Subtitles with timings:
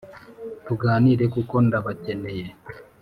[0.65, 2.45] tuganire kuko ndabakeneye”